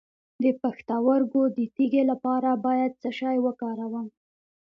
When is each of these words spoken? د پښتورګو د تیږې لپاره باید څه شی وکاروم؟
د 0.43 0.45
پښتورګو 0.61 1.43
د 1.57 1.59
تیږې 1.75 2.03
لپاره 2.11 2.49
باید 2.65 2.91
څه 3.01 3.09
شی 3.19 3.37
وکاروم؟ 3.45 4.07